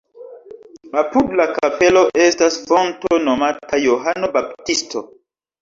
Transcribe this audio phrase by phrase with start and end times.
[1.01, 5.07] Apud la kapelo estas fonto nomata Johano Baptisto.